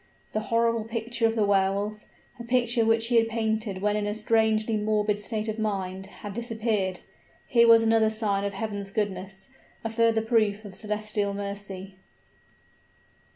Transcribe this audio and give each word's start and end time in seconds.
The 0.31 0.39
horrible 0.49 0.83
picture 0.85 1.27
of 1.27 1.35
the 1.35 1.45
Wehr 1.45 1.71
Wolf, 1.71 2.07
a 2.39 2.43
picture 2.43 2.83
which 2.85 3.09
he 3.09 3.17
had 3.17 3.27
painted 3.29 3.83
when 3.83 3.95
in 3.95 4.07
a 4.07 4.15
strangely 4.15 4.75
morbid 4.75 5.19
state 5.19 5.47
of 5.47 5.59
mind 5.59 6.07
had 6.07 6.33
disappeared. 6.33 7.01
Here 7.45 7.67
was 7.67 7.83
another 7.83 8.09
sign 8.09 8.43
of 8.43 8.53
Heaven's 8.53 8.89
goodness 8.89 9.49
a 9.83 9.91
further 9.91 10.23
proof 10.23 10.65
of 10.65 10.73
celestial 10.73 11.35
mercy. 11.35 11.97